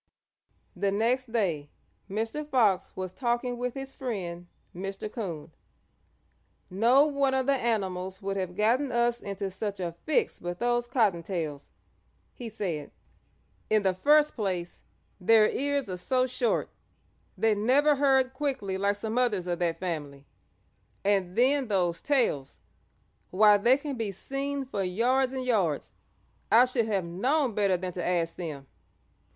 [0.75, 1.69] The next day
[2.09, 2.43] Mr.
[2.43, 5.11] Fox was talking with his friend, Mr.
[5.13, 5.51] Coon.
[6.71, 10.87] "No one of the animals would have gotten us into such a fix but those
[10.87, 11.71] Cottontails,"
[12.33, 12.89] he said.
[13.69, 14.81] "In the first place,
[15.19, 16.71] their ears are so short
[17.37, 20.25] they never heard quickly like some others of that family,
[21.03, 22.63] and then those tails
[23.29, 25.93] why they can be seen for yards and yards.
[26.51, 28.65] I should have known better than to ask them.